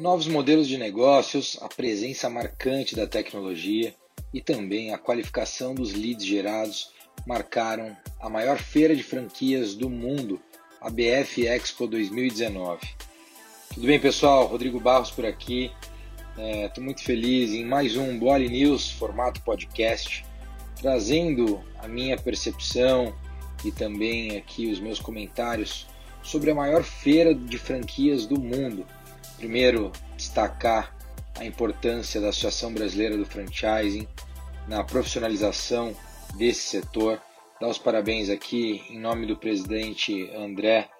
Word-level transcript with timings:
Novos 0.00 0.26
modelos 0.26 0.66
de 0.66 0.78
negócios, 0.78 1.58
a 1.60 1.68
presença 1.68 2.30
marcante 2.30 2.96
da 2.96 3.06
tecnologia 3.06 3.94
e 4.32 4.40
também 4.40 4.94
a 4.94 4.98
qualificação 4.98 5.74
dos 5.74 5.92
leads 5.92 6.24
gerados 6.24 6.90
marcaram 7.26 7.94
a 8.18 8.30
maior 8.30 8.56
feira 8.56 8.96
de 8.96 9.02
franquias 9.02 9.74
do 9.74 9.90
mundo, 9.90 10.40
a 10.80 10.88
BF 10.88 11.46
Expo 11.46 11.86
2019. 11.86 12.80
Tudo 13.74 13.86
bem, 13.86 14.00
pessoal? 14.00 14.46
Rodrigo 14.46 14.80
Barros 14.80 15.10
por 15.10 15.26
aqui. 15.26 15.70
Estou 16.30 16.82
é, 16.82 16.86
muito 16.86 17.04
feliz 17.04 17.50
em 17.50 17.66
mais 17.66 17.94
um 17.94 18.18
Boali 18.18 18.48
News, 18.48 18.90
formato 18.92 19.42
podcast, 19.42 20.24
trazendo 20.80 21.60
a 21.78 21.86
minha 21.86 22.16
percepção 22.16 23.14
e 23.62 23.70
também 23.70 24.38
aqui 24.38 24.72
os 24.72 24.80
meus 24.80 24.98
comentários 24.98 25.86
sobre 26.22 26.50
a 26.50 26.54
maior 26.54 26.84
feira 26.84 27.34
de 27.34 27.58
franquias 27.58 28.24
do 28.24 28.40
mundo. 28.40 28.86
Primeiro, 29.40 29.90
destacar 30.18 30.94
a 31.38 31.46
importância 31.46 32.20
da 32.20 32.28
Associação 32.28 32.74
Brasileira 32.74 33.16
do 33.16 33.24
Franchising 33.24 34.06
na 34.68 34.84
profissionalização 34.84 35.96
desse 36.36 36.60
setor. 36.60 37.18
Dar 37.58 37.68
os 37.68 37.78
parabéns 37.78 38.28
aqui 38.28 38.84
em 38.90 39.00
nome 39.00 39.26
do 39.26 39.34
presidente 39.38 40.30
André 40.36 40.90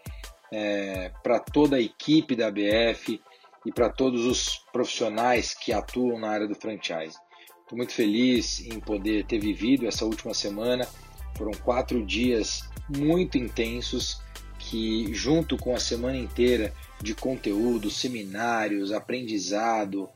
é, 0.51 1.13
para 1.23 1.39
toda 1.39 1.77
a 1.77 1.81
equipe 1.83 2.35
da 2.35 2.51
BF 2.51 3.21
e 3.67 3.71
para 3.71 3.91
todos 3.91 4.25
os 4.25 4.57
profissionais 4.73 5.53
que 5.53 5.71
atuam 5.71 6.19
na 6.19 6.31
área 6.31 6.49
do 6.49 6.55
franchising. 6.55 7.21
Estou 7.61 7.77
muito 7.77 7.93
feliz 7.93 8.61
em 8.61 8.81
poder 8.81 9.27
ter 9.27 9.39
vivido 9.39 9.87
essa 9.87 10.07
última 10.07 10.33
semana. 10.33 10.89
Foram 11.37 11.53
quatro 11.63 12.03
dias 12.07 12.67
muito 12.89 13.37
intensos 13.37 14.23
que, 14.59 15.13
junto 15.13 15.59
com 15.59 15.75
a 15.75 15.79
semana 15.79 16.17
inteira 16.17 16.73
de 17.03 17.15
conteúdo, 17.15 17.91
seminários, 17.91 18.93
aprendizado, 18.93 20.09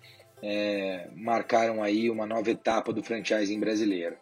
é, 0.43 1.09
marcaram 1.17 1.83
aí 1.83 2.11
uma 2.11 2.27
nova 2.27 2.51
etapa 2.51 2.93
do 2.93 3.03
franchising 3.03 3.59
brasileiro. 3.59 4.17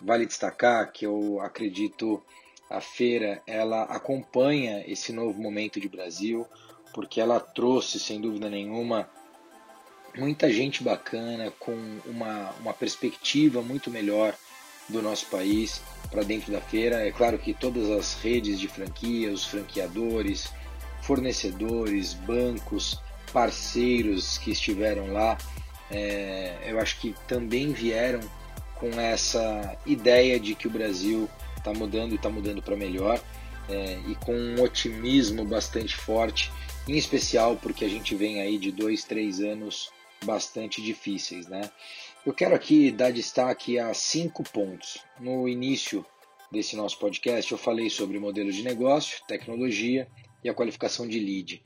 Vale 0.00 0.26
destacar 0.26 0.92
que 0.92 1.06
eu 1.06 1.40
acredito 1.40 2.22
a 2.68 2.80
feira 2.80 3.42
ela 3.46 3.82
acompanha 3.84 4.84
esse 4.86 5.12
novo 5.12 5.40
momento 5.40 5.78
de 5.78 5.88
Brasil, 5.88 6.46
porque 6.92 7.20
ela 7.20 7.40
trouxe, 7.40 7.98
sem 7.98 8.20
dúvida 8.20 8.48
nenhuma, 8.50 9.08
muita 10.16 10.50
gente 10.50 10.82
bacana 10.82 11.52
com 11.58 11.74
uma, 12.06 12.50
uma 12.60 12.72
perspectiva 12.72 13.62
muito 13.62 13.90
melhor 13.90 14.34
do 14.88 15.00
nosso 15.02 15.26
país 15.26 15.82
para 16.10 16.22
dentro 16.22 16.52
da 16.52 16.60
feira. 16.60 17.06
É 17.06 17.10
claro 17.10 17.38
que 17.38 17.54
todas 17.54 17.90
as 17.90 18.14
redes 18.14 18.58
de 18.58 18.68
franquia, 18.68 19.32
os 19.32 19.44
franqueadores, 19.44 20.52
fornecedores, 21.04 22.14
bancos, 22.14 23.00
parceiros 23.32 24.38
que 24.38 24.50
estiveram 24.50 25.12
lá, 25.12 25.36
é, 25.90 26.56
eu 26.66 26.80
acho 26.80 26.98
que 27.00 27.14
também 27.28 27.72
vieram 27.72 28.20
com 28.74 28.88
essa 28.98 29.76
ideia 29.86 30.40
de 30.40 30.54
que 30.54 30.66
o 30.66 30.70
Brasil 30.70 31.28
está 31.56 31.72
mudando 31.72 32.12
e 32.12 32.16
está 32.16 32.28
mudando 32.28 32.62
para 32.62 32.76
melhor 32.76 33.20
é, 33.68 33.98
e 34.08 34.14
com 34.16 34.34
um 34.34 34.62
otimismo 34.62 35.44
bastante 35.44 35.94
forte, 35.94 36.50
em 36.88 36.96
especial 36.96 37.56
porque 37.56 37.84
a 37.84 37.88
gente 37.88 38.14
vem 38.14 38.40
aí 38.40 38.58
de 38.58 38.72
dois, 38.72 39.04
três 39.04 39.40
anos 39.40 39.90
bastante 40.24 40.82
difíceis, 40.82 41.46
né? 41.48 41.70
Eu 42.24 42.32
quero 42.32 42.54
aqui 42.54 42.90
dar 42.90 43.12
destaque 43.12 43.78
a 43.78 43.92
cinco 43.92 44.42
pontos. 44.42 44.98
No 45.20 45.46
início 45.46 46.04
desse 46.50 46.74
nosso 46.76 46.98
podcast, 46.98 47.52
eu 47.52 47.58
falei 47.58 47.90
sobre 47.90 48.18
modelo 48.18 48.50
de 48.50 48.62
negócio, 48.62 49.22
tecnologia 49.28 50.08
e 50.44 50.48
a 50.48 50.54
qualificação 50.54 51.08
de 51.08 51.18
lead. 51.18 51.62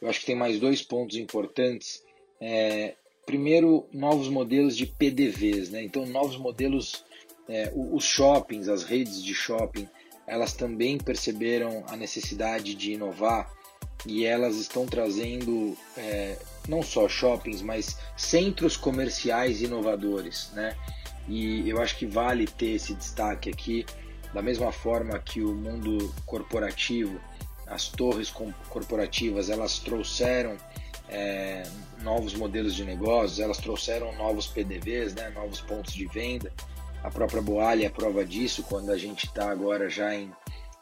Eu 0.00 0.08
acho 0.08 0.20
que 0.20 0.26
tem 0.26 0.34
mais 0.34 0.58
dois 0.58 0.82
pontos 0.82 1.16
importantes. 1.16 2.02
É, 2.40 2.94
primeiro, 3.26 3.86
novos 3.92 4.28
modelos 4.28 4.76
de 4.76 4.86
PDVs, 4.86 5.70
né? 5.70 5.82
Então, 5.82 6.06
novos 6.06 6.36
modelos, 6.38 7.04
é, 7.48 7.70
os 7.74 8.04
shoppings, 8.04 8.68
as 8.68 8.82
redes 8.82 9.22
de 9.22 9.34
shopping, 9.34 9.86
elas 10.26 10.54
também 10.54 10.98
perceberam 10.98 11.84
a 11.88 11.96
necessidade 11.96 12.74
de 12.74 12.92
inovar 12.92 13.52
e 14.06 14.24
elas 14.24 14.56
estão 14.56 14.86
trazendo 14.86 15.76
é, 15.96 16.36
não 16.68 16.82
só 16.82 17.08
shoppings, 17.08 17.62
mas 17.62 17.98
centros 18.16 18.76
comerciais 18.76 19.62
inovadores, 19.62 20.50
né? 20.54 20.76
E 21.28 21.68
eu 21.68 21.80
acho 21.80 21.96
que 21.96 22.06
vale 22.06 22.46
ter 22.46 22.70
esse 22.70 22.94
destaque 22.94 23.48
aqui, 23.48 23.86
da 24.34 24.42
mesma 24.42 24.72
forma 24.72 25.18
que 25.18 25.40
o 25.40 25.54
mundo 25.54 26.12
corporativo, 26.26 27.20
as 27.72 27.88
torres 27.88 28.30
corporativas, 28.68 29.48
elas 29.50 29.78
trouxeram 29.78 30.56
é, 31.08 31.62
novos 32.02 32.34
modelos 32.34 32.74
de 32.74 32.84
negócios, 32.84 33.40
elas 33.40 33.58
trouxeram 33.58 34.14
novos 34.16 34.46
PDVs, 34.46 35.14
né, 35.14 35.30
novos 35.30 35.60
pontos 35.60 35.94
de 35.94 36.06
venda. 36.06 36.52
A 37.02 37.10
própria 37.10 37.42
Boalha 37.42 37.86
é 37.86 37.90
prova 37.90 38.24
disso, 38.24 38.62
quando 38.62 38.90
a 38.90 38.96
gente 38.96 39.26
está 39.26 39.50
agora 39.50 39.88
já 39.88 40.14
em 40.14 40.32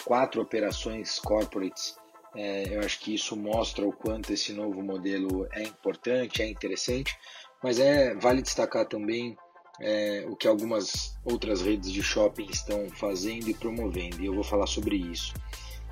quatro 0.04 0.40
operações 0.42 1.18
corporates 1.18 1.98
é, 2.34 2.76
eu 2.76 2.80
acho 2.80 3.00
que 3.00 3.14
isso 3.14 3.36
mostra 3.36 3.86
o 3.86 3.92
quanto 3.92 4.32
esse 4.32 4.52
novo 4.52 4.82
modelo 4.82 5.48
é 5.52 5.62
importante, 5.62 6.42
é 6.42 6.48
interessante, 6.48 7.16
mas 7.62 7.80
é 7.80 8.14
vale 8.14 8.40
destacar 8.40 8.86
também 8.86 9.36
é, 9.80 10.24
o 10.28 10.36
que 10.36 10.46
algumas 10.46 11.18
outras 11.24 11.60
redes 11.60 11.90
de 11.90 12.02
shopping 12.02 12.46
estão 12.46 12.88
fazendo 12.90 13.48
e 13.48 13.54
promovendo, 13.54 14.22
e 14.22 14.26
eu 14.26 14.34
vou 14.34 14.44
falar 14.44 14.66
sobre 14.66 14.96
isso. 14.96 15.34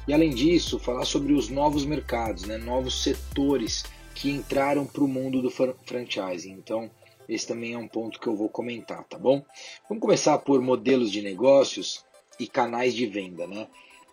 E 0.08 0.14
além 0.14 0.30
disso, 0.30 0.78
falar 0.78 1.04
sobre 1.04 1.34
os 1.34 1.50
novos 1.50 1.84
mercados, 1.84 2.44
né, 2.44 2.56
novos 2.56 3.02
setores 3.02 3.84
que 4.14 4.30
entraram 4.30 4.86
para 4.86 5.04
o 5.04 5.08
mundo 5.08 5.42
do 5.42 5.50
franchising. 5.50 6.52
Então, 6.52 6.91
esse 7.28 7.46
também 7.46 7.74
é 7.74 7.78
um 7.78 7.86
ponto 7.86 8.19
que 8.19 8.26
eu 8.26 8.34
vou 8.34 8.48
comentar, 8.48 9.04
tá 9.04 9.19
bom? 9.19 9.44
Vamos 9.86 10.00
começar 10.00 10.38
por 10.38 10.62
modelos 10.62 11.12
de 11.12 11.20
negócios 11.20 12.06
e 12.41 12.46
canais 12.46 12.94
de 12.94 13.04
venda, 13.04 13.46
né? 13.46 13.69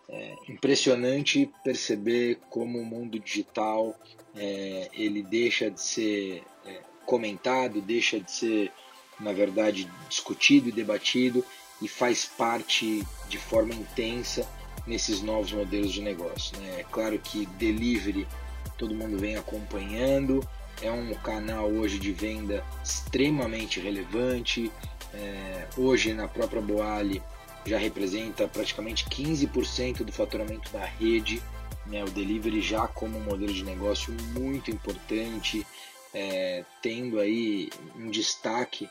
É 0.10 0.36
impressionante 0.50 1.50
perceber 1.64 2.40
como 2.50 2.78
o 2.78 2.86
mundo 2.86 3.18
digital 3.18 3.98
é, 4.36 4.90
ele 4.94 5.24
deixa 5.24 5.72
de 5.72 5.82
ser 5.82 6.44
é, 6.66 6.82
comentado, 7.06 7.82
deixa 7.82 8.20
de 8.20 8.30
ser, 8.30 8.72
na 9.18 9.32
verdade, 9.32 9.90
discutido 10.10 10.68
e 10.68 10.74
debatido 10.74 11.44
e 11.82 11.88
faz 11.88 12.26
parte 12.26 13.02
de 13.30 13.38
forma 13.38 13.74
intensa 13.74 14.46
nesses 14.86 15.22
novos 15.22 15.52
modelos 15.52 15.92
de 15.92 16.02
negócio. 16.02 16.58
Né? 16.60 16.82
É 16.82 16.84
claro 16.84 17.18
que 17.20 17.46
delivery 17.46 18.28
todo 18.78 18.94
mundo 18.94 19.18
vem 19.18 19.36
acompanhando, 19.36 20.46
é 20.82 20.92
um 20.92 21.14
canal 21.16 21.70
hoje 21.70 21.98
de 22.00 22.12
venda 22.12 22.64
extremamente 22.84 23.80
relevante. 23.80 24.72
É, 25.14 25.68
hoje 25.78 26.14
na 26.14 26.28
própria 26.28 26.62
Boali 26.62 27.22
já 27.66 27.78
representa 27.78 28.48
praticamente 28.48 29.06
15% 29.06 30.04
do 30.04 30.12
faturamento 30.12 30.72
da 30.72 30.84
rede. 30.84 31.42
Né? 31.86 32.04
O 32.04 32.10
delivery 32.10 32.62
já 32.62 32.88
como 32.88 33.18
um 33.18 33.24
modelo 33.24 33.54
de 33.54 33.64
negócio 33.64 34.14
muito 34.34 34.70
importante, 34.70 35.66
é, 36.14 36.66
tendo 36.82 37.20
aí 37.20 37.70
um 37.96 38.10
destaque 38.10 38.90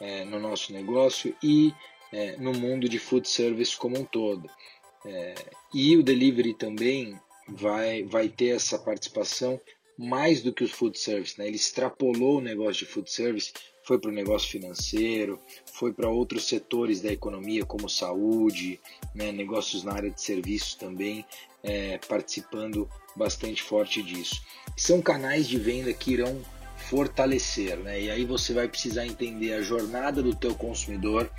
é, 0.00 0.24
no 0.24 0.38
nosso 0.38 0.72
negócio 0.72 1.34
e 1.42 1.74
é, 2.12 2.36
no 2.36 2.52
mundo 2.52 2.88
de 2.88 2.98
food 2.98 3.28
service 3.28 3.76
como 3.76 3.98
um 3.98 4.04
todo. 4.04 4.48
É, 5.06 5.34
e 5.72 5.96
o 5.96 6.02
delivery 6.02 6.54
também 6.54 7.18
vai, 7.48 8.02
vai 8.04 8.28
ter 8.28 8.56
essa 8.56 8.78
participação 8.78 9.60
mais 9.98 10.42
do 10.42 10.52
que 10.52 10.64
os 10.64 10.70
food 10.70 10.98
service. 10.98 11.38
Né? 11.38 11.46
Ele 11.46 11.56
extrapolou 11.56 12.38
o 12.38 12.40
negócio 12.40 12.86
de 12.86 12.92
food 12.92 13.10
service 13.10 13.52
foi 13.84 13.98
para 13.98 14.10
o 14.10 14.14
negócio 14.14 14.50
financeiro, 14.50 15.38
foi 15.72 15.92
para 15.92 16.08
outros 16.08 16.48
setores 16.48 17.00
da 17.00 17.12
economia, 17.12 17.64
como 17.64 17.88
saúde, 17.88 18.80
né, 19.14 19.30
negócios 19.30 19.84
na 19.84 19.92
área 19.92 20.10
de 20.10 20.20
serviços 20.20 20.74
também, 20.74 21.24
é, 21.62 21.98
participando 22.08 22.88
bastante 23.14 23.62
forte 23.62 24.02
disso. 24.02 24.42
São 24.76 25.00
canais 25.00 25.46
de 25.46 25.58
venda 25.58 25.92
que 25.92 26.12
irão 26.12 26.40
fortalecer, 26.88 27.76
né? 27.78 28.00
E 28.00 28.10
aí 28.10 28.24
você 28.24 28.52
vai 28.52 28.68
precisar 28.68 29.06
entender 29.06 29.52
a 29.52 29.62
jornada 29.62 30.22
do 30.22 30.34
teu 30.34 30.54
consumidor, 30.54 31.30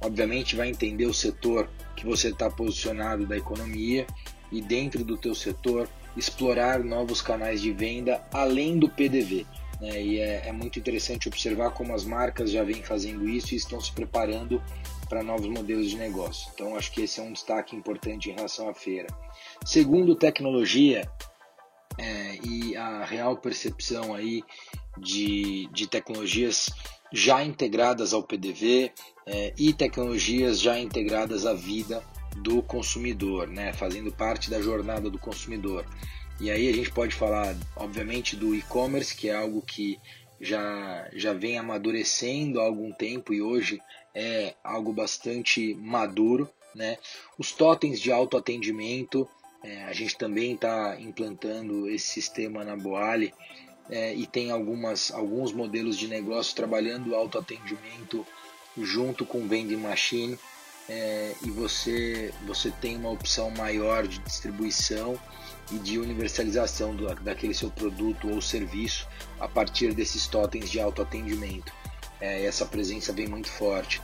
obviamente 0.00 0.56
vai 0.56 0.68
entender 0.68 1.06
o 1.06 1.14
setor 1.14 1.68
que 1.94 2.04
você 2.04 2.28
está 2.28 2.50
posicionado 2.50 3.26
da 3.26 3.36
economia 3.36 4.06
e 4.52 4.60
dentro 4.60 5.04
do 5.04 5.16
teu 5.16 5.34
setor 5.34 5.88
explorar 6.16 6.82
novos 6.82 7.20
canais 7.20 7.60
de 7.60 7.72
venda 7.72 8.22
além 8.32 8.78
do 8.78 8.88
PDV. 8.88 9.46
Né? 9.80 10.02
E 10.02 10.18
é, 10.18 10.48
é, 10.48 10.52
muito 10.52 10.78
interessante 10.78 11.28
observar 11.28 11.70
como 11.70 11.94
as 11.94 12.04
marcas 12.04 12.50
já 12.50 12.62
vêm 12.62 12.82
fazendo 12.82 13.28
isso 13.28 13.52
e 13.52 13.56
estão 13.56 13.80
se 13.80 13.92
preparando 13.92 14.62
para 15.08 15.22
novos 15.22 15.46
modelos 15.46 15.90
de 15.90 15.96
negócio. 15.96 16.50
Então, 16.54 16.76
acho 16.76 16.90
que 16.92 17.02
esse 17.02 17.20
é 17.20 17.22
um 17.22 17.32
destaque 17.32 17.76
importante 17.76 18.30
em 18.30 18.34
relação 18.34 18.68
à 18.68 18.74
feira. 18.74 19.06
Segundo, 19.64 20.16
tecnologia 20.16 21.08
é, 21.98 22.38
e 22.42 22.76
a 22.76 23.04
real 23.04 23.36
percepção 23.36 24.14
aí 24.14 24.42
de, 24.98 25.68
de 25.72 25.86
tecnologias 25.86 26.70
já 27.12 27.44
integradas 27.44 28.12
ao 28.12 28.22
PDV 28.22 28.92
é, 29.26 29.52
e 29.58 29.72
tecnologias 29.72 30.60
já 30.60 30.78
integradas 30.78 31.44
à 31.44 31.52
vida 31.52 32.02
do 32.36 32.62
consumidor, 32.62 33.48
né, 33.48 33.72
fazendo 33.72 34.12
parte 34.12 34.48
da 34.48 34.60
jornada 34.60 35.10
do 35.10 35.18
consumidor. 35.18 35.84
E 36.40 36.50
aí 36.50 36.68
a 36.68 36.72
gente 36.72 36.92
pode 36.92 37.14
falar, 37.14 37.56
obviamente, 37.74 38.36
do 38.36 38.54
e-commerce, 38.54 39.16
que 39.16 39.28
é 39.28 39.34
algo 39.34 39.62
que 39.62 39.98
já, 40.40 41.08
já 41.14 41.32
vem 41.32 41.58
amadurecendo 41.58 42.60
há 42.60 42.64
algum 42.64 42.92
tempo 42.92 43.32
e 43.32 43.40
hoje 43.40 43.80
é 44.14 44.54
algo 44.62 44.92
bastante 44.92 45.74
maduro. 45.74 46.48
Né? 46.74 46.98
Os 47.38 47.52
totens 47.52 47.98
de 47.98 48.12
autoatendimento, 48.12 49.26
é, 49.64 49.84
a 49.84 49.94
gente 49.94 50.16
também 50.16 50.54
está 50.54 51.00
implantando 51.00 51.88
esse 51.88 52.06
sistema 52.06 52.62
na 52.62 52.76
Boali 52.76 53.32
é, 53.88 54.14
e 54.14 54.26
tem 54.26 54.50
algumas, 54.50 55.10
alguns 55.10 55.52
modelos 55.52 55.96
de 55.96 56.06
negócio 56.06 56.54
trabalhando 56.54 57.14
autoatendimento 57.14 58.26
junto 58.78 59.24
com 59.24 59.46
vending 59.46 59.76
machine 59.76 60.38
é, 60.88 61.34
e 61.42 61.50
você, 61.50 62.32
você 62.46 62.70
tem 62.70 62.96
uma 62.96 63.10
opção 63.10 63.50
maior 63.50 64.06
de 64.06 64.18
distribuição 64.20 65.18
e 65.72 65.78
de 65.78 65.98
universalização 65.98 66.94
do, 66.94 67.12
daquele 67.16 67.54
seu 67.54 67.70
produto 67.70 68.28
ou 68.28 68.40
serviço 68.40 69.08
a 69.40 69.48
partir 69.48 69.92
desses 69.92 70.26
totens 70.26 70.70
de 70.70 70.80
autoatendimento. 70.80 71.72
É, 72.20 72.44
essa 72.44 72.64
presença 72.64 73.12
vem 73.12 73.26
muito 73.26 73.50
forte. 73.50 74.00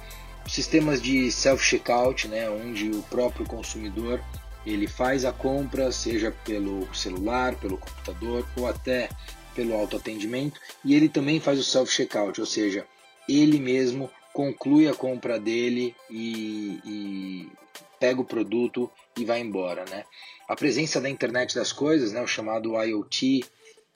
Sistemas 0.48 1.00
de 1.00 1.30
self-checkout, 1.30 2.26
né, 2.26 2.50
onde 2.50 2.90
o 2.90 3.02
próprio 3.04 3.46
consumidor 3.46 4.20
ele 4.66 4.88
faz 4.88 5.24
a 5.24 5.32
compra, 5.32 5.90
seja 5.92 6.32
pelo 6.44 6.92
celular, 6.94 7.54
pelo 7.56 7.78
computador 7.78 8.46
ou 8.56 8.66
até 8.66 9.08
pelo 9.54 9.74
autoatendimento, 9.74 10.60
e 10.84 10.94
ele 10.94 11.08
também 11.08 11.38
faz 11.38 11.58
o 11.58 11.64
self-checkout, 11.64 12.40
ou 12.40 12.46
seja, 12.46 12.86
ele 13.28 13.60
mesmo 13.60 14.10
conclui 14.32 14.88
a 14.88 14.94
compra 14.94 15.38
dele 15.38 15.94
e, 16.10 16.80
e, 16.84 17.52
pega 18.00 18.20
o 18.20 18.24
produto 18.24 18.90
e 19.16 19.24
vai 19.24 19.40
embora. 19.40 19.84
Né? 19.88 20.04
A 20.48 20.56
presença 20.56 21.00
da 21.00 21.08
internet 21.08 21.54
das 21.54 21.72
coisas, 21.72 22.12
né, 22.12 22.22
o 22.22 22.26
chamado 22.26 22.80
IoT, 22.82 23.44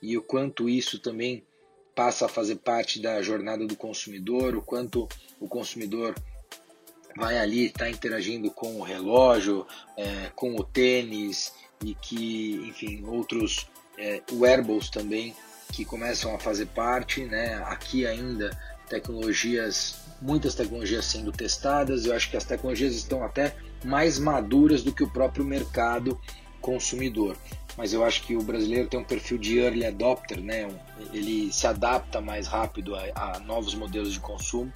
e 0.02 0.16
o 0.16 0.22
quanto 0.22 0.68
isso 0.68 0.98
também 0.98 1.44
passa 1.94 2.26
a 2.26 2.28
fazer 2.28 2.56
parte 2.56 3.00
da 3.00 3.22
jornada 3.22 3.66
do 3.66 3.74
consumidor, 3.74 4.54
o 4.54 4.62
quanto 4.62 5.08
o 5.40 5.48
consumidor 5.48 6.14
vai 7.16 7.38
ali 7.38 7.66
estar 7.66 7.86
tá 7.86 7.90
interagindo 7.90 8.50
com 8.50 8.78
o 8.78 8.82
relógio, 8.82 9.66
é, 9.96 10.30
com 10.34 10.54
o 10.54 10.62
tênis 10.62 11.54
e 11.82 11.94
que, 11.94 12.56
enfim, 12.68 13.02
outros 13.06 13.66
é, 13.98 14.22
wearables 14.30 14.90
também 14.90 15.34
que 15.72 15.84
começam 15.84 16.34
a 16.34 16.38
fazer 16.38 16.66
parte, 16.66 17.24
né? 17.24 17.54
Aqui 17.64 18.06
ainda 18.06 18.56
tecnologias, 18.88 19.96
muitas 20.20 20.54
tecnologias 20.54 21.04
sendo 21.04 21.32
testadas. 21.32 22.06
Eu 22.06 22.14
acho 22.14 22.30
que 22.30 22.36
as 22.36 22.44
tecnologias 22.44 22.94
estão 22.94 23.24
até 23.24 23.54
mais 23.84 24.18
maduras 24.18 24.82
do 24.82 24.92
que 24.92 25.02
o 25.02 25.10
próprio 25.10 25.44
mercado 25.44 26.20
consumidor. 26.60 27.36
Mas 27.76 27.92
eu 27.92 28.04
acho 28.04 28.22
que 28.22 28.34
o 28.34 28.42
brasileiro 28.42 28.88
tem 28.88 28.98
um 28.98 29.04
perfil 29.04 29.38
de 29.38 29.58
early 29.58 29.84
adopter, 29.84 30.40
né? 30.40 30.68
Ele 31.12 31.52
se 31.52 31.66
adapta 31.66 32.20
mais 32.20 32.46
rápido 32.46 32.94
a, 32.94 33.02
a 33.14 33.38
novos 33.40 33.74
modelos 33.74 34.12
de 34.12 34.20
consumo 34.20 34.72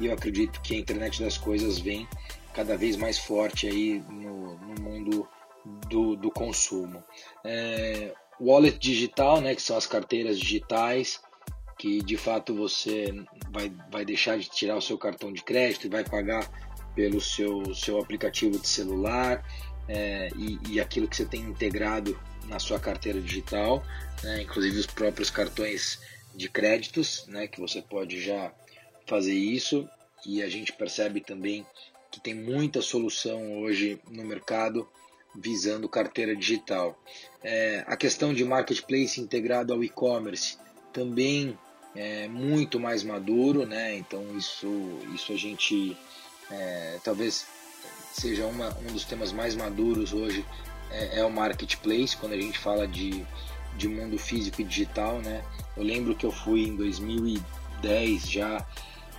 e 0.00 0.06
eu 0.06 0.12
acredito 0.12 0.60
que 0.60 0.74
a 0.74 0.78
internet 0.78 1.22
das 1.22 1.36
coisas 1.36 1.78
vem 1.78 2.08
cada 2.54 2.76
vez 2.76 2.96
mais 2.96 3.18
forte 3.18 3.66
aí 3.66 4.02
no, 4.08 4.56
no 4.58 4.82
mundo 4.82 5.28
do, 5.88 6.16
do 6.16 6.30
consumo. 6.30 7.02
É, 7.44 8.14
wallet 8.40 8.78
digital, 8.78 9.40
né, 9.40 9.54
que 9.54 9.62
são 9.62 9.76
as 9.76 9.86
carteiras 9.86 10.38
digitais, 10.38 11.20
que 11.78 12.02
de 12.02 12.16
fato 12.16 12.54
você 12.54 13.14
vai, 13.50 13.72
vai 13.90 14.04
deixar 14.04 14.36
de 14.36 14.50
tirar 14.50 14.76
o 14.76 14.82
seu 14.82 14.98
cartão 14.98 15.32
de 15.32 15.42
crédito 15.42 15.86
e 15.86 15.90
vai 15.90 16.04
pagar 16.04 16.50
pelo 16.94 17.20
seu, 17.20 17.72
seu 17.74 18.00
aplicativo 18.00 18.58
de 18.58 18.66
celular 18.66 19.44
é, 19.88 20.28
e, 20.36 20.58
e, 20.68 20.80
aquilo 20.80 21.08
que 21.08 21.16
você 21.16 21.24
tem 21.24 21.40
integrado 21.40 22.18
na 22.46 22.58
sua 22.58 22.80
carteira 22.80 23.20
digital, 23.20 23.82
né, 24.22 24.42
inclusive 24.42 24.78
os 24.78 24.86
próprios 24.86 25.30
cartões 25.30 26.00
de 26.34 26.48
créditos, 26.48 27.26
né, 27.28 27.46
que 27.46 27.60
você 27.60 27.80
pode 27.80 28.20
já 28.20 28.52
fazer 29.06 29.34
isso 29.34 29.88
e 30.26 30.42
a 30.42 30.48
gente 30.48 30.72
percebe 30.72 31.20
também 31.20 31.64
que 32.10 32.20
tem 32.20 32.34
muita 32.34 32.82
solução 32.82 33.60
hoje 33.60 34.00
no 34.10 34.24
mercado 34.24 34.88
visando 35.34 35.88
carteira 35.88 36.34
digital. 36.34 37.00
É, 37.42 37.84
a 37.86 37.96
questão 37.96 38.34
de 38.34 38.44
marketplace 38.44 39.20
integrado 39.20 39.72
ao 39.72 39.84
e-commerce 39.84 40.58
também 40.92 41.56
é 41.98 42.28
muito 42.28 42.78
mais 42.78 43.02
maduro, 43.02 43.66
né? 43.66 43.96
Então 43.96 44.24
isso, 44.36 44.68
isso 45.12 45.32
a 45.32 45.36
gente 45.36 45.96
é, 46.48 46.98
talvez 47.02 47.44
seja 48.12 48.46
uma, 48.46 48.68
um 48.88 48.92
dos 48.92 49.04
temas 49.04 49.32
mais 49.32 49.56
maduros 49.56 50.12
hoje 50.12 50.46
é, 50.90 51.18
é, 51.18 51.24
o 51.24 51.30
marketplace 51.30 52.16
quando 52.16 52.32
a 52.34 52.40
gente 52.40 52.56
fala 52.56 52.86
de, 52.86 53.26
de 53.76 53.88
mundo 53.88 54.16
físico 54.16 54.60
e 54.60 54.64
digital, 54.64 55.18
né? 55.18 55.42
Eu 55.76 55.82
lembro 55.82 56.14
que 56.14 56.24
eu 56.24 56.30
fui 56.30 56.68
em 56.68 56.76
2010 56.76 58.30
já 58.30 58.64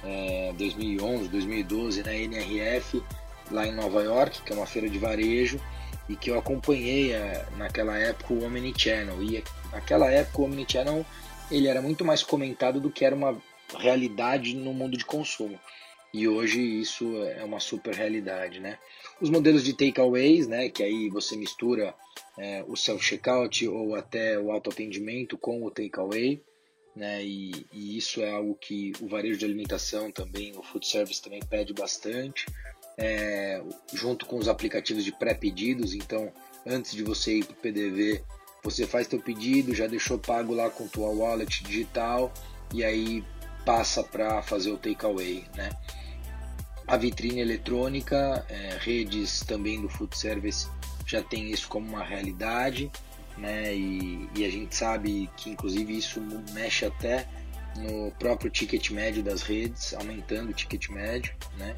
é, 0.02 0.54
2011, 0.58 1.28
2012 1.28 2.04
na 2.04 2.14
NRF 2.14 3.04
lá 3.52 3.68
em 3.68 3.74
Nova 3.74 4.02
York, 4.02 4.42
que 4.42 4.54
é 4.54 4.56
uma 4.56 4.66
feira 4.66 4.90
de 4.90 4.98
varejo 4.98 5.60
e 6.08 6.16
que 6.16 6.32
eu 6.32 6.40
acompanhei 6.40 7.12
é, 7.12 7.46
naquela 7.58 7.98
época 7.98 8.34
o 8.34 8.46
Omnichannel 8.46 9.22
e 9.22 9.44
naquela 9.74 10.10
época 10.10 10.42
o 10.42 10.46
Omnichannel 10.46 11.06
ele 11.52 11.68
era 11.68 11.82
muito 11.82 12.04
mais 12.06 12.24
comentado 12.24 12.80
do 12.80 12.92
que 12.92 13.06
era 13.06 13.16
uma 13.16 13.42
realidade 13.78 14.56
no 14.56 14.74
mundo 14.74 14.98
de 14.98 15.06
consumo 15.06 15.60
e 16.14 16.28
hoje 16.28 16.60
isso 16.62 17.24
é 17.24 17.44
uma 17.44 17.60
super 17.60 17.94
realidade, 17.94 18.60
né? 18.60 18.80
Os 19.22 19.30
modelos 19.30 19.64
de 19.64 19.74
takeaways, 19.74 20.48
né, 20.48 20.70
que 20.70 20.82
aí 20.82 21.10
você 21.10 21.36
mistura 21.36 21.94
é, 22.38 22.64
o 22.68 22.76
self 22.76 23.04
checkout 23.04 23.68
ou 23.68 23.96
até 23.96 24.40
o 24.40 24.52
autoatendimento 24.52 25.38
com 25.38 25.64
o 25.64 25.70
takeaway, 25.70 26.42
né? 26.96 27.24
E, 27.24 27.66
e, 27.72 27.98
isso 27.98 28.22
é 28.22 28.32
algo 28.32 28.56
que 28.56 28.94
o 29.00 29.08
varejo 29.08 29.38
de 29.38 29.46
alimentação 29.46 30.12
também, 30.12 30.54
o 30.58 30.64
food 30.64 30.88
service 30.88 31.22
também 31.22 31.42
pede 31.48 31.74
bastante, 31.74 32.46
é, 32.98 33.62
junto 33.94 34.26
com 34.26 34.38
os 34.38 34.48
aplicativos 34.48 35.06
de 35.06 35.12
pré-pedidos. 35.12 35.94
Então, 35.94 36.34
antes 36.66 36.92
de 36.92 37.04
você 37.04 37.38
ir 37.38 37.46
para 37.46 37.54
o 37.54 37.58
PDV, 37.58 38.24
você 38.64 38.86
faz 38.86 39.08
teu 39.08 39.20
pedido, 39.20 39.74
já 39.74 39.88
deixou 39.88 40.18
pago 40.18 40.54
lá 40.54 40.70
com 40.70 40.88
tua 40.88 41.10
wallet 41.10 41.64
digital 41.64 42.32
e 42.74 42.84
aí 42.84 43.24
passa 43.66 44.04
para 44.04 44.42
fazer 44.42 44.72
o 44.72 44.78
takeaway, 44.78 45.46
né? 45.56 45.70
A 46.88 46.98
vitrine 46.98 47.40
eletrônica, 47.40 48.46
é, 48.50 48.78
redes 48.80 49.42
também 49.42 49.82
do 49.82 49.88
food 49.90 50.18
service 50.18 50.68
já 51.06 51.22
tem 51.22 51.52
isso 51.52 51.68
como 51.68 51.88
uma 51.88 52.04
realidade 52.04 52.92
né? 53.40 53.74
E, 53.74 54.30
e, 54.36 54.46
a 54.46 54.50
gente 54.50 54.76
sabe 54.76 55.30
que 55.38 55.50
inclusive 55.50 55.98
isso 55.98 56.22
mexe 56.52 56.86
até 56.86 57.28
no 57.78 58.12
próprio 58.12 58.52
ticket 58.52 58.90
médio 58.92 59.24
das 59.24 59.42
redes, 59.42 59.94
aumentando 59.94 60.50
o 60.50 60.54
ticket 60.54 60.90
médio, 60.90 61.34
né? 61.58 61.76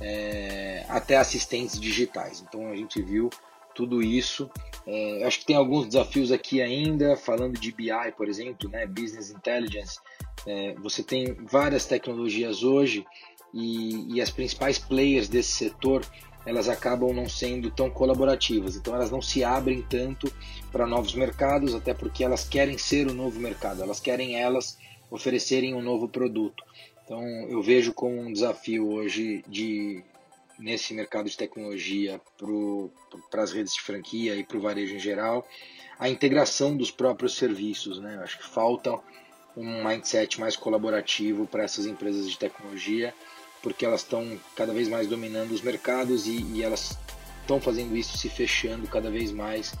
É, 0.00 0.84
até 0.88 1.16
assistentes 1.16 1.80
digitais. 1.80 2.44
Então 2.46 2.68
a 2.68 2.76
gente 2.76 3.00
viu 3.00 3.30
tudo 3.74 4.02
isso. 4.02 4.50
É, 4.86 5.24
acho 5.24 5.40
que 5.40 5.46
tem 5.46 5.56
alguns 5.56 5.86
desafios 5.86 6.30
aqui 6.30 6.62
ainda, 6.62 7.16
falando 7.16 7.58
de 7.58 7.72
BI, 7.72 8.12
por 8.16 8.28
exemplo, 8.28 8.68
né? 8.68 8.86
Business 8.86 9.30
Intelligence. 9.30 9.98
É, 10.46 10.74
você 10.74 11.02
tem 11.02 11.34
várias 11.34 11.86
tecnologias 11.86 12.62
hoje 12.62 13.04
e, 13.52 14.14
e 14.14 14.20
as 14.20 14.30
principais 14.30 14.78
players 14.78 15.28
desse 15.28 15.52
setor 15.52 16.06
elas 16.46 16.68
acabam 16.68 17.12
não 17.12 17.28
sendo 17.28 17.72
tão 17.72 17.90
colaborativas, 17.90 18.76
então 18.76 18.94
elas 18.94 19.10
não 19.10 19.20
se 19.20 19.42
abrem 19.42 19.82
tanto 19.82 20.32
para 20.70 20.86
novos 20.86 21.12
mercados, 21.12 21.74
até 21.74 21.92
porque 21.92 22.22
elas 22.22 22.48
querem 22.48 22.78
ser 22.78 23.08
o 23.08 23.12
novo 23.12 23.40
mercado, 23.40 23.82
elas 23.82 23.98
querem 23.98 24.40
elas 24.40 24.78
oferecerem 25.10 25.74
um 25.74 25.82
novo 25.82 26.08
produto. 26.08 26.62
Então 27.04 27.20
eu 27.48 27.60
vejo 27.60 27.92
como 27.92 28.20
um 28.20 28.32
desafio 28.32 28.88
hoje 28.88 29.44
de 29.48 30.04
nesse 30.58 30.94
mercado 30.94 31.28
de 31.28 31.36
tecnologia 31.36 32.20
para 33.30 33.42
as 33.42 33.52
redes 33.52 33.74
de 33.74 33.80
franquia 33.80 34.34
e 34.34 34.44
para 34.44 34.56
o 34.56 34.60
varejo 34.60 34.94
em 34.94 34.98
geral, 34.98 35.46
a 35.98 36.08
integração 36.08 36.76
dos 36.76 36.90
próprios 36.90 37.36
serviços. 37.36 37.98
Né? 37.98 38.18
Acho 38.22 38.38
que 38.38 38.46
falta 38.46 38.98
um 39.56 39.84
mindset 39.84 40.38
mais 40.40 40.56
colaborativo 40.56 41.46
para 41.46 41.64
essas 41.64 41.86
empresas 41.86 42.28
de 42.28 42.38
tecnologia 42.38 43.14
porque 43.66 43.84
elas 43.84 44.02
estão 44.02 44.38
cada 44.54 44.72
vez 44.72 44.88
mais 44.88 45.08
dominando 45.08 45.50
os 45.50 45.60
mercados 45.60 46.28
e, 46.28 46.40
e 46.54 46.62
elas 46.62 46.96
estão 47.40 47.60
fazendo 47.60 47.96
isso 47.96 48.16
se 48.16 48.28
fechando 48.28 48.86
cada 48.86 49.10
vez 49.10 49.32
mais 49.32 49.74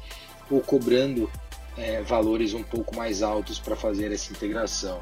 ou 0.50 0.60
cobrando 0.60 1.30
é, 1.76 2.02
valores 2.02 2.52
um 2.52 2.64
pouco 2.64 2.96
mais 2.96 3.22
altos 3.22 3.60
para 3.60 3.76
fazer 3.76 4.10
essa 4.10 4.32
integração. 4.32 5.00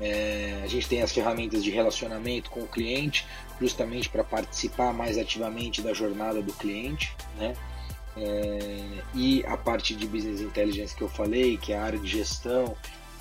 É, 0.00 0.60
a 0.64 0.66
gente 0.66 0.88
tem 0.88 1.02
as 1.02 1.12
ferramentas 1.12 1.62
de 1.62 1.70
relacionamento 1.70 2.50
com 2.50 2.60
o 2.60 2.66
cliente, 2.66 3.26
justamente 3.60 4.08
para 4.08 4.24
participar 4.24 4.92
mais 4.92 5.18
ativamente 5.18 5.82
da 5.82 5.92
jornada 5.92 6.42
do 6.42 6.52
cliente, 6.52 7.14
né? 7.36 7.54
É, 8.16 9.02
e 9.14 9.44
a 9.46 9.56
parte 9.56 9.94
de 9.94 10.06
business 10.06 10.40
intelligence 10.40 10.94
que 10.94 11.02
eu 11.02 11.08
falei, 11.08 11.56
que 11.56 11.72
é 11.72 11.76
a 11.76 11.82
área 11.82 11.98
de 11.98 12.06
gestão, 12.06 12.76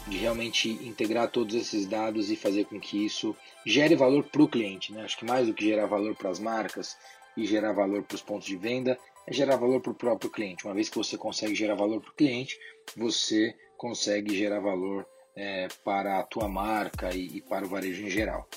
de 0.08 0.18
realmente 0.18 0.70
integrar 0.70 1.30
todos 1.30 1.56
esses 1.56 1.88
dados 1.88 2.30
e 2.30 2.36
fazer 2.36 2.66
com 2.66 2.80
que 2.80 3.06
isso 3.06 3.36
gere 3.66 3.96
valor 3.96 4.24
para 4.24 4.44
o 4.44 4.48
cliente. 4.48 4.94
Né? 4.94 5.04
Acho 5.04 5.18
que 5.18 5.26
mais 5.26 5.48
do 5.48 5.54
que 5.54 5.66
gerar 5.66 5.88
valor 5.88 6.16
para 6.16 6.30
as 6.30 6.40
marcas 6.40 6.98
e 7.36 7.46
gerar 7.46 7.74
valor 7.74 8.04
para 8.04 8.16
os 8.16 8.22
pontos 8.22 8.46
de 8.48 8.56
venda, 8.56 8.98
é 9.26 9.34
gerar 9.34 9.56
valor 9.56 9.82
para 9.82 9.92
o 9.92 9.96
próprio 9.96 10.30
cliente. 10.30 10.66
Uma 10.66 10.74
vez 10.74 10.90
que 10.90 10.98
você 10.98 11.18
consegue 11.18 11.56
gerar 11.56 11.76
valor 11.76 12.02
para 12.02 12.12
o 12.12 12.16
cliente, 12.16 12.60
você 12.96 13.56
consegue 13.78 14.36
gerar 14.36 14.60
valor 14.60 15.08
é, 15.36 15.68
para 15.84 16.20
a 16.20 16.24
tua 16.24 16.48
marca 16.48 17.14
e, 17.14 17.38
e, 17.38 17.42
para 17.42 17.66
o 17.66 17.70
varejo 17.70 18.04
em 18.04 18.10
geral. 18.10 18.48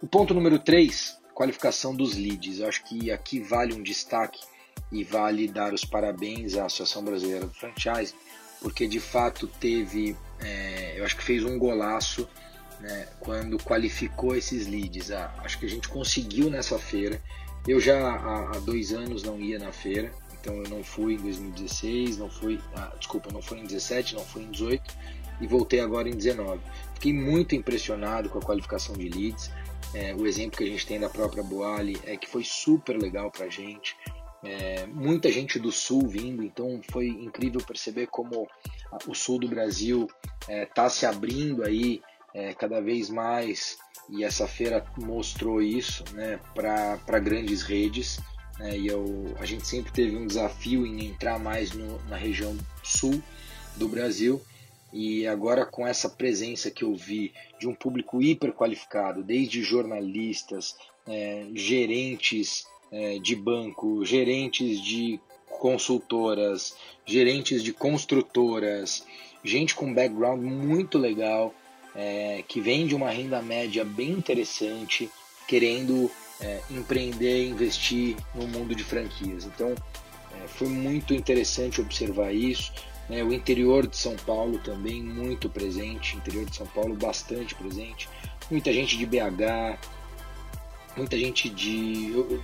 O 0.00 0.06
ponto 0.06 0.34
número 0.34 0.58
3, 0.58 1.18
qualificação 1.34 1.94
dos 1.94 2.16
leads. 2.16 2.60
Eu 2.60 2.68
acho 2.68 2.84
que 2.84 3.10
aqui 3.10 3.40
vale 3.40 3.74
um 3.74 3.82
destaque 3.82 4.40
e 4.90 5.04
vale 5.04 5.48
dar 5.48 5.72
os 5.72 5.84
parabéns 5.84 6.56
à 6.56 6.66
Associação 6.66 7.04
Brasileira 7.04 7.46
do 7.46 7.54
Franchise, 7.54 8.14
porque 8.60 8.86
de 8.86 9.00
fato 9.00 9.46
teve, 9.46 10.16
é, 10.40 10.98
eu 10.98 11.04
acho 11.04 11.16
que 11.16 11.22
fez 11.22 11.44
um 11.44 11.58
golaço 11.58 12.28
né, 12.80 13.08
quando 13.20 13.58
qualificou 13.58 14.34
esses 14.34 14.66
leads. 14.66 15.10
Ah, 15.10 15.32
acho 15.44 15.58
que 15.58 15.66
a 15.66 15.68
gente 15.68 15.88
conseguiu 15.88 16.50
nessa 16.50 16.78
feira. 16.78 17.22
Eu 17.66 17.80
já 17.80 17.98
há, 17.98 18.56
há, 18.56 18.58
dois 18.60 18.92
anos 18.92 19.22
não 19.22 19.38
ia 19.38 19.58
na 19.58 19.72
feira, 19.72 20.10
então 20.40 20.54
eu 20.54 20.68
não 20.68 20.82
fui 20.82 21.14
em 21.14 21.18
2016, 21.18 22.16
não 22.18 22.30
fui, 22.30 22.58
ah, 22.74 22.92
desculpa, 22.98 23.30
não 23.32 23.42
fui 23.42 23.58
em 23.58 23.64
17, 23.64 24.14
não 24.14 24.24
fui 24.24 24.42
em 24.42 24.50
18 24.50 24.82
e 25.40 25.46
voltei 25.46 25.80
agora 25.80 26.08
em 26.08 26.16
19. 26.16 26.60
Fiquei 26.94 27.12
muito 27.12 27.54
impressionado 27.54 28.28
com 28.28 28.38
a 28.38 28.42
qualificação 28.42 28.94
de 28.96 29.08
leads. 29.08 29.50
É, 29.94 30.14
o 30.14 30.26
exemplo 30.26 30.58
que 30.58 30.64
a 30.64 30.66
gente 30.66 30.86
tem 30.86 31.00
da 31.00 31.08
própria 31.08 31.42
Boali 31.42 31.98
é 32.04 32.16
que 32.16 32.28
foi 32.28 32.44
super 32.44 32.96
legal 33.00 33.30
para 33.30 33.46
a 33.46 33.50
gente. 33.50 33.96
É, 34.44 34.86
muita 34.86 35.32
gente 35.32 35.58
do 35.58 35.72
sul 35.72 36.06
vindo, 36.06 36.44
então 36.44 36.80
foi 36.90 37.08
incrível 37.08 37.60
perceber 37.60 38.06
como 38.06 38.46
o 39.06 39.14
sul 39.14 39.40
do 39.40 39.48
Brasil 39.48 40.08
está 40.40 40.52
é, 40.52 40.64
tá 40.64 40.88
se 40.88 41.04
abrindo 41.04 41.64
aí 41.64 42.00
é, 42.34 42.54
cada 42.54 42.80
vez 42.80 43.10
mais, 43.10 43.78
e 44.08 44.24
essa 44.24 44.46
feira 44.46 44.84
mostrou 44.96 45.60
isso 45.60 46.04
né, 46.12 46.38
para 46.54 47.18
grandes 47.18 47.62
redes. 47.62 48.20
Né, 48.58 48.78
e 48.78 48.86
eu, 48.86 49.34
a 49.38 49.44
gente 49.44 49.66
sempre 49.66 49.92
teve 49.92 50.16
um 50.16 50.26
desafio 50.26 50.86
em 50.86 51.06
entrar 51.06 51.38
mais 51.38 51.72
no, 51.72 51.98
na 52.04 52.16
região 52.16 52.56
sul 52.82 53.22
do 53.76 53.88
Brasil. 53.88 54.40
E 54.92 55.26
agora 55.26 55.66
com 55.66 55.86
essa 55.86 56.08
presença 56.08 56.70
que 56.70 56.82
eu 56.82 56.94
vi 56.94 57.32
de 57.58 57.68
um 57.68 57.74
público 57.74 58.22
hiper 58.22 58.52
qualificado, 58.52 59.22
desde 59.22 59.62
jornalistas, 59.62 60.76
é, 61.06 61.46
gerentes 61.54 62.66
é, 62.90 63.18
de 63.18 63.36
banco, 63.36 64.04
gerentes 64.04 64.82
de 64.82 65.20
consultoras, 65.58 66.76
gerentes 67.04 67.62
de 67.62 67.72
construtoras, 67.72 69.04
gente 69.44 69.74
com 69.74 69.92
background 69.92 70.42
muito 70.42 70.98
legal, 70.98 71.54
é, 71.94 72.44
que 72.46 72.60
vem 72.60 72.86
de 72.86 72.94
uma 72.94 73.10
renda 73.10 73.42
média 73.42 73.84
bem 73.84 74.10
interessante, 74.10 75.10
querendo 75.46 76.10
é, 76.40 76.60
empreender, 76.70 77.48
investir 77.48 78.16
no 78.34 78.46
mundo 78.46 78.74
de 78.74 78.84
franquias. 78.84 79.44
Então, 79.44 79.74
é, 80.32 80.48
foi 80.48 80.68
muito 80.68 81.14
interessante 81.14 81.80
observar 81.80 82.32
isso. 82.32 82.72
Né? 83.08 83.22
O 83.22 83.32
interior 83.32 83.86
de 83.86 83.96
São 83.96 84.16
Paulo 84.16 84.58
também 84.58 85.02
muito 85.02 85.48
presente, 85.48 86.16
interior 86.16 86.44
de 86.44 86.56
São 86.56 86.66
Paulo 86.66 86.94
bastante 86.94 87.54
presente. 87.54 88.08
Muita 88.50 88.72
gente 88.72 88.96
de 88.96 89.06
BH, 89.06 89.78
muita 90.96 91.18
gente 91.18 91.48
de. 91.48 92.12
Eu 92.12 92.42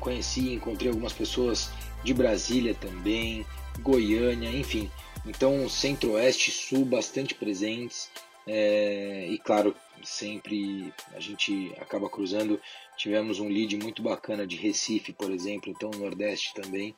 conheci, 0.00 0.52
encontrei 0.52 0.88
algumas 0.88 1.12
pessoas 1.12 1.70
de 2.02 2.12
Brasília 2.12 2.74
também, 2.74 3.46
Goiânia, 3.80 4.50
enfim. 4.50 4.90
Então, 5.24 5.68
centro-oeste, 5.68 6.50
sul 6.50 6.84
bastante 6.84 7.34
presentes. 7.34 8.10
É, 8.44 9.28
e 9.30 9.38
claro, 9.38 9.74
sempre 10.02 10.92
a 11.14 11.20
gente 11.20 11.72
acaba 11.80 12.10
cruzando. 12.10 12.60
Tivemos 12.96 13.38
um 13.38 13.48
lead 13.48 13.76
muito 13.76 14.02
bacana 14.02 14.46
de 14.46 14.56
Recife, 14.56 15.12
por 15.12 15.30
exemplo, 15.30 15.70
então 15.70 15.90
Nordeste 15.90 16.52
também. 16.54 16.94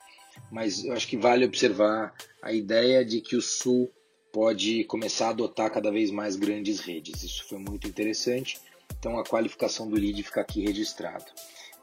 Mas 0.50 0.84
eu 0.84 0.92
acho 0.92 1.06
que 1.06 1.16
vale 1.16 1.44
observar 1.44 2.14
a 2.42 2.52
ideia 2.52 3.04
de 3.04 3.20
que 3.20 3.36
o 3.36 3.42
Sul 3.42 3.90
pode 4.32 4.84
começar 4.84 5.28
a 5.28 5.30
adotar 5.30 5.70
cada 5.70 5.90
vez 5.90 6.10
mais 6.10 6.36
grandes 6.36 6.80
redes. 6.80 7.22
Isso 7.22 7.44
foi 7.48 7.58
muito 7.58 7.86
interessante. 7.86 8.58
Então 8.98 9.18
a 9.18 9.24
qualificação 9.24 9.88
do 9.88 9.96
lead 9.96 10.22
fica 10.22 10.40
aqui 10.40 10.62
registrado. 10.62 11.24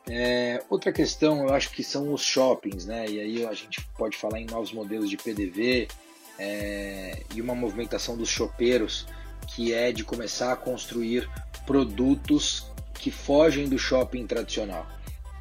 É, 0.09 0.63
outra 0.69 0.91
questão, 0.91 1.47
eu 1.47 1.53
acho 1.53 1.71
que 1.71 1.83
são 1.83 2.13
os 2.13 2.21
shoppings, 2.21 2.85
né? 2.85 3.05
E 3.07 3.19
aí 3.19 3.45
a 3.45 3.53
gente 3.53 3.81
pode 3.97 4.17
falar 4.17 4.39
em 4.39 4.45
novos 4.45 4.73
modelos 4.73 5.09
de 5.09 5.17
PDV 5.17 5.87
é, 6.39 7.23
e 7.35 7.41
uma 7.41 7.53
movimentação 7.53 8.17
dos 8.17 8.29
chopeiros 8.29 9.05
que 9.47 9.73
é 9.73 9.91
de 9.91 10.03
começar 10.03 10.53
a 10.53 10.55
construir 10.55 11.29
produtos 11.65 12.65
que 12.95 13.11
fogem 13.11 13.67
do 13.67 13.77
shopping 13.77 14.25
tradicional. 14.25 14.87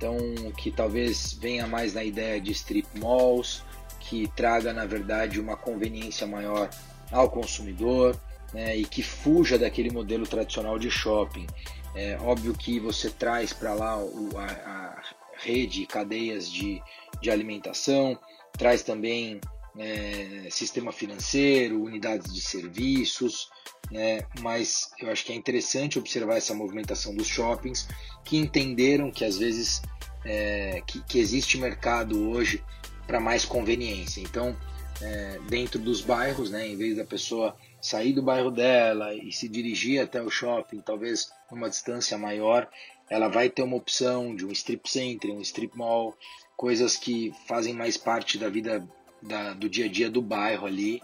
Então, 0.00 0.16
que 0.56 0.70
talvez 0.70 1.34
venha 1.34 1.66
mais 1.66 1.92
na 1.92 2.02
ideia 2.02 2.40
de 2.40 2.50
strip 2.52 2.88
malls, 2.98 3.62
que 3.98 4.26
traga, 4.28 4.72
na 4.72 4.86
verdade, 4.86 5.38
uma 5.38 5.58
conveniência 5.58 6.26
maior 6.26 6.70
ao 7.12 7.28
consumidor 7.28 8.18
né, 8.54 8.74
e 8.74 8.86
que 8.86 9.02
fuja 9.02 9.58
daquele 9.58 9.90
modelo 9.90 10.26
tradicional 10.26 10.78
de 10.78 10.90
shopping. 10.90 11.46
É 11.94 12.16
óbvio 12.22 12.54
que 12.54 12.80
você 12.80 13.10
traz 13.10 13.52
para 13.52 13.74
lá 13.74 14.02
o, 14.02 14.30
a, 14.38 14.46
a, 14.46 15.02
rede, 15.36 15.84
cadeias 15.84 16.50
de, 16.50 16.82
de 17.20 17.30
alimentação, 17.30 18.18
traz 18.52 18.82
também 18.82 19.38
é, 19.78 20.48
sistema 20.50 20.92
financeiro, 20.92 21.82
unidades 21.82 22.32
de 22.32 22.40
serviços, 22.40 23.48
né? 23.90 24.20
mas 24.40 24.90
eu 24.98 25.10
acho 25.10 25.24
que 25.24 25.32
é 25.32 25.36
interessante 25.36 25.98
observar 25.98 26.36
essa 26.36 26.54
movimentação 26.54 27.14
dos 27.14 27.26
shoppings 27.26 27.88
que 28.24 28.36
entenderam 28.36 29.10
que 29.10 29.24
às 29.24 29.38
vezes 29.38 29.82
é, 30.24 30.82
que, 30.86 31.02
que, 31.04 31.18
existe 31.18 31.58
mercado 31.58 32.30
hoje 32.30 32.62
para 33.06 33.20
mais 33.20 33.44
conveniência. 33.44 34.20
Então, 34.20 34.56
é, 35.00 35.38
dentro 35.48 35.78
dos 35.78 36.02
bairros, 36.02 36.50
né, 36.50 36.66
em 36.68 36.76
vez 36.76 36.96
da 36.96 37.04
pessoa 37.04 37.56
sair 37.80 38.12
do 38.12 38.22
bairro 38.22 38.50
dela 38.50 39.14
e 39.14 39.32
se 39.32 39.48
dirigir 39.48 40.02
até 40.02 40.20
o 40.20 40.30
shopping, 40.30 40.80
talvez 40.80 41.30
numa 41.50 41.70
distância 41.70 42.18
maior, 42.18 42.68
ela 43.08 43.28
vai 43.28 43.48
ter 43.48 43.62
uma 43.62 43.76
opção 43.76 44.34
de 44.34 44.44
um 44.44 44.52
strip 44.52 44.88
center, 44.88 45.32
um 45.32 45.40
strip 45.40 45.76
mall, 45.76 46.16
coisas 46.56 46.96
que 46.96 47.32
fazem 47.48 47.72
mais 47.72 47.96
parte 47.96 48.38
da 48.38 48.48
vida 48.48 48.86
da, 49.22 49.52
do 49.52 49.68
dia 49.68 49.86
a 49.86 49.88
dia 49.88 50.10
do 50.10 50.22
bairro 50.22 50.66
ali 50.66 51.02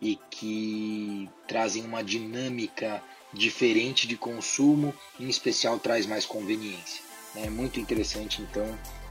e 0.00 0.18
que 0.30 1.28
trazem 1.46 1.84
uma 1.84 2.02
dinâmica 2.02 3.02
diferente 3.32 4.06
de 4.06 4.16
consumo, 4.16 4.94
em 5.18 5.28
especial 5.28 5.78
traz 5.78 6.06
mais 6.06 6.24
conveniência. 6.24 7.02
É 7.36 7.50
muito 7.50 7.78
interessante 7.78 8.42
então 8.42 8.66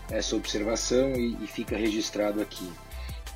essa 0.09 0.35
observação 0.35 1.13
e, 1.13 1.37
e 1.43 1.47
fica 1.47 1.77
registrado 1.77 2.41
aqui. 2.41 2.69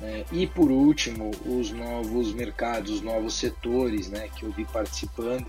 É, 0.00 0.24
e 0.32 0.46
por 0.46 0.70
último, 0.70 1.30
os 1.46 1.70
novos 1.70 2.32
mercados, 2.32 2.90
os 2.90 3.00
novos 3.00 3.34
setores 3.34 4.08
né, 4.08 4.28
que 4.36 4.44
eu 4.44 4.50
vi 4.50 4.64
participando, 4.64 5.46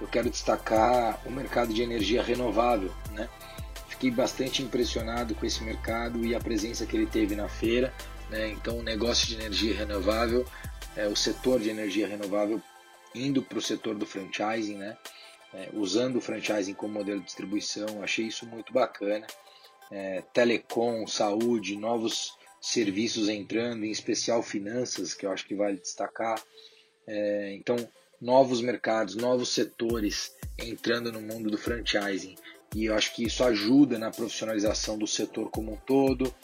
eu 0.00 0.06
quero 0.06 0.30
destacar 0.30 1.20
o 1.26 1.32
mercado 1.32 1.74
de 1.74 1.82
energia 1.82 2.22
renovável. 2.22 2.92
Né? 3.12 3.28
Fiquei 3.88 4.10
bastante 4.10 4.62
impressionado 4.62 5.34
com 5.34 5.44
esse 5.44 5.64
mercado 5.64 6.24
e 6.24 6.34
a 6.34 6.38
presença 6.38 6.86
que 6.86 6.96
ele 6.96 7.06
teve 7.06 7.34
na 7.34 7.48
feira. 7.48 7.92
Né? 8.30 8.50
Então, 8.50 8.78
o 8.78 8.82
negócio 8.82 9.26
de 9.26 9.34
energia 9.34 9.74
renovável, 9.74 10.46
é, 10.96 11.06
o 11.06 11.16
setor 11.16 11.60
de 11.60 11.70
energia 11.70 12.06
renovável 12.06 12.60
indo 13.14 13.42
para 13.42 13.58
o 13.58 13.62
setor 13.62 13.94
do 13.94 14.06
franchising, 14.06 14.76
né? 14.76 14.96
É, 15.54 15.70
usando 15.72 16.16
o 16.16 16.20
franchising 16.20 16.74
como 16.74 16.92
modelo 16.94 17.20
de 17.20 17.26
distribuição, 17.26 18.02
achei 18.02 18.26
isso 18.26 18.46
muito 18.46 18.72
bacana. 18.72 19.26
É, 19.90 20.22
telecom, 20.32 21.06
saúde, 21.06 21.74
novos 21.74 22.36
serviços 22.60 23.28
entrando, 23.28 23.84
em 23.84 23.90
especial 23.90 24.42
finanças, 24.42 25.14
que 25.14 25.24
eu 25.24 25.32
acho 25.32 25.46
que 25.46 25.54
vale 25.54 25.78
destacar. 25.78 26.42
É, 27.06 27.54
então, 27.54 27.76
novos 28.20 28.60
mercados, 28.60 29.14
novos 29.14 29.48
setores 29.48 30.36
entrando 30.58 31.10
no 31.10 31.22
mundo 31.22 31.50
do 31.50 31.56
franchising. 31.56 32.36
E 32.74 32.84
eu 32.84 32.94
acho 32.94 33.14
que 33.14 33.24
isso 33.24 33.42
ajuda 33.42 33.98
na 33.98 34.10
profissionalização 34.10 34.98
do 34.98 35.06
setor 35.06 35.50
como 35.50 35.72
um 35.72 35.76
todo, 35.76 36.34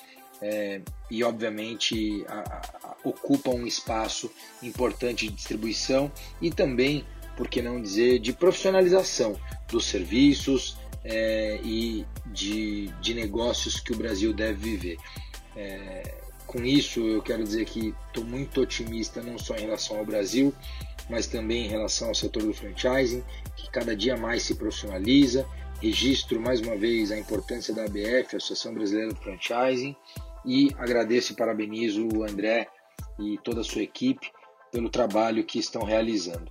é, 0.43 0.81
e 1.11 1.23
obviamente 1.23 2.25
a, 2.29 2.41
a, 2.83 2.97
ocupa 3.05 3.51
um 3.51 3.67
espaço 3.67 4.31
importante 4.63 5.29
de 5.29 5.35
distribuição 5.35 6.11
e 6.41 6.51
também, 6.51 7.05
por 7.37 7.49
que 7.49 7.63
não 7.63 7.81
dizer, 7.81 8.19
de 8.19 8.33
profissionalização 8.33 9.39
dos 9.69 9.87
serviços 9.87 10.77
é, 11.05 11.61
e 11.63 12.05
de, 12.27 12.89
de 13.01 13.15
negócios 13.15 13.81
que 13.81 13.93
o 13.93 13.97
Brasil 13.97 14.33
deve 14.33 14.71
viver. 14.71 14.97
É, 15.57 16.25
com 16.47 16.65
isso, 16.65 17.01
eu 17.01 17.23
quero 17.23 17.43
dizer 17.43 17.65
que 17.65 17.95
estou 18.09 18.25
muito 18.25 18.61
otimista 18.61 19.23
não 19.23 19.39
só 19.39 19.57
em 19.57 19.63
relação 19.63 19.99
ao 19.99 20.05
Brasil, 20.05 20.55
mas 21.09 21.27
também 21.27 21.67
em 21.67 21.69
relação 21.69 22.09
ao 22.09 22.15
setor 22.15 22.43
do 22.43 22.55
franchising, 22.55 23.23
que 23.57 23.71
cada 23.71 23.95
dia 23.97 24.17
mais 24.17 24.43
se 24.43 24.55
profissionaliza. 24.55 25.47
Registro 25.85 26.41
mais 26.41 26.63
uma 26.63 26.79
vez 26.79 27.13
a 27.13 27.19
importância 27.19 27.75
da 27.75 27.85
ABF, 27.85 28.37
Associação 28.37 28.73
Brasileira 28.73 29.13
do 29.13 29.21
Franchising, 29.21 29.95
e 30.43 30.71
agradeço 30.79 31.35
e 31.35 31.37
parabenizo 31.37 32.09
o 32.09 32.25
André 32.25 32.69
e 33.19 33.37
toda 33.45 33.61
a 33.61 33.65
sua 33.65 33.83
equipe 33.83 34.33
pelo 34.73 34.89
trabalho 34.89 35.45
que 35.45 35.59
estão 35.59 35.83
realizando. 35.83 36.49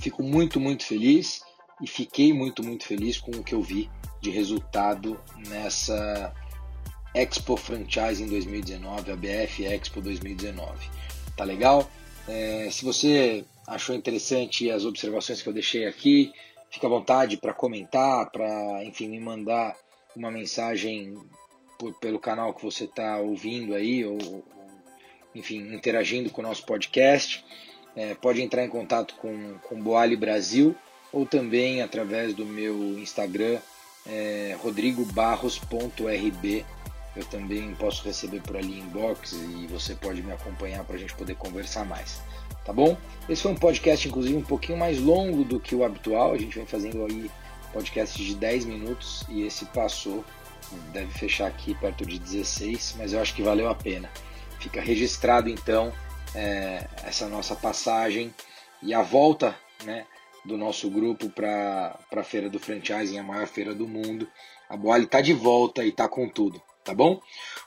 Fico 0.00 0.24
muito, 0.24 0.58
muito 0.58 0.84
feliz 0.84 1.40
e 1.80 1.86
fiquei 1.86 2.32
muito, 2.32 2.64
muito 2.64 2.84
feliz 2.84 3.16
com 3.16 3.30
o 3.30 3.44
que 3.44 3.54
eu 3.54 3.62
vi 3.62 3.88
de 4.20 4.30
resultado 4.30 5.20
nessa 5.46 6.34
Expo 7.14 7.56
Franchise 7.56 8.24
em 8.24 8.26
2019, 8.26 9.12
a 9.12 9.14
BF 9.14 9.64
Expo 9.66 10.00
2019. 10.00 10.90
Tá 11.36 11.44
legal? 11.44 11.88
É, 12.26 12.68
se 12.72 12.84
você 12.84 13.44
achou 13.68 13.94
interessante 13.94 14.68
as 14.68 14.84
observações 14.84 15.40
que 15.40 15.48
eu 15.48 15.52
deixei 15.52 15.86
aqui, 15.86 16.32
fica 16.72 16.86
à 16.86 16.90
vontade 16.90 17.36
para 17.36 17.52
comentar, 17.52 18.30
para 18.30 18.82
enfim 18.84 19.08
me 19.08 19.20
mandar 19.20 19.76
uma 20.16 20.30
mensagem 20.30 21.14
por, 21.78 21.92
pelo 22.00 22.18
canal 22.18 22.54
que 22.54 22.64
você 22.64 22.84
está 22.84 23.18
ouvindo 23.18 23.74
aí, 23.74 24.02
ou 24.04 24.42
enfim 25.34 25.74
interagindo 25.74 26.30
com 26.30 26.40
o 26.40 26.44
nosso 26.44 26.64
podcast. 26.64 27.44
É, 27.94 28.14
pode 28.14 28.40
entrar 28.40 28.64
em 28.64 28.70
contato 28.70 29.14
com 29.16 29.58
com 29.58 29.78
Boali 29.80 30.16
Brasil 30.16 30.74
ou 31.12 31.26
também 31.26 31.82
através 31.82 32.34
do 32.34 32.46
meu 32.46 32.98
Instagram 32.98 33.60
é, 34.06 34.56
rodrigobarros.rb 34.62 36.64
eu 37.14 37.24
também 37.26 37.74
posso 37.74 38.02
receber 38.04 38.40
por 38.40 38.56
ali 38.56 38.78
inbox 38.78 39.32
e 39.32 39.66
você 39.66 39.94
pode 39.94 40.22
me 40.22 40.32
acompanhar 40.32 40.82
para 40.84 40.96
a 40.96 40.98
gente 40.98 41.14
poder 41.14 41.34
conversar 41.34 41.84
mais. 41.84 42.20
Tá 42.64 42.72
bom? 42.72 42.96
Esse 43.28 43.42
foi 43.42 43.52
um 43.52 43.56
podcast, 43.56 44.08
inclusive, 44.08 44.36
um 44.36 44.42
pouquinho 44.42 44.78
mais 44.78 44.98
longo 44.98 45.44
do 45.44 45.58
que 45.60 45.74
o 45.74 45.84
habitual. 45.84 46.32
A 46.32 46.38
gente 46.38 46.56
vem 46.56 46.66
fazendo 46.66 47.04
aí 47.04 47.30
podcast 47.72 48.22
de 48.22 48.34
10 48.34 48.64
minutos 48.64 49.24
e 49.28 49.42
esse 49.42 49.64
passou. 49.66 50.24
Deve 50.92 51.12
fechar 51.12 51.48
aqui 51.48 51.74
perto 51.74 52.06
de 52.06 52.18
16, 52.18 52.94
mas 52.96 53.12
eu 53.12 53.20
acho 53.20 53.34
que 53.34 53.42
valeu 53.42 53.68
a 53.68 53.74
pena. 53.74 54.10
Fica 54.58 54.80
registrado 54.80 55.50
então 55.50 55.92
é, 56.34 56.86
essa 57.04 57.28
nossa 57.28 57.54
passagem 57.54 58.32
e 58.80 58.94
a 58.94 59.02
volta 59.02 59.54
né, 59.84 60.06
do 60.46 60.56
nosso 60.56 60.88
grupo 60.88 61.28
para 61.28 61.98
a 62.10 62.22
Feira 62.22 62.48
do 62.48 62.58
Franchising, 62.58 63.18
a 63.18 63.22
maior 63.22 63.46
feira 63.46 63.74
do 63.74 63.86
mundo. 63.86 64.26
A 64.70 64.76
Boali 64.76 65.04
está 65.04 65.20
de 65.20 65.34
volta 65.34 65.84
e 65.84 65.88
está 65.88 66.08
com 66.08 66.26
tudo 66.26 66.62
tá 66.84 66.94
bom? 66.94 67.20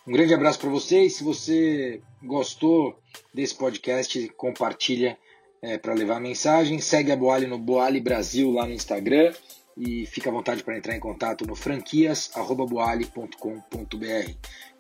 Um 0.08 0.12
grande 0.12 0.34
abraço 0.34 0.60
para 0.60 0.70
vocês. 0.70 1.16
Se 1.16 1.24
você 1.24 2.02
gostou 2.24 2.98
desse 3.34 3.56
podcast, 3.56 4.30
compartilha 4.38 5.18
é, 5.62 5.78
para 5.78 5.94
levar 5.94 6.18
a 6.18 6.20
mensagem. 6.20 6.80
Segue 6.80 7.12
a 7.12 7.16
Boali 7.16 7.48
no 7.48 7.58
Boali 7.58 8.00
Brasil 8.00 8.52
lá 8.52 8.66
no 8.66 8.74
Instagram 8.74 9.34
e 9.78 10.06
fica 10.06 10.30
à 10.30 10.34
vontade 10.34 10.64
para 10.64 10.78
entrar 10.78 10.96
em 10.96 11.00
contato 11.00 11.46
no 11.46 11.56
franquias@boali.com.br. 11.56 14.32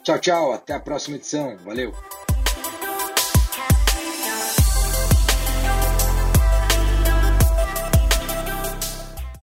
Tchau, 0.04 0.20
tchau, 0.20 0.54
até 0.54 0.74
a 0.74 0.80
próxima 0.80 1.18
edição. 1.18 1.58
Valeu. 1.58 1.92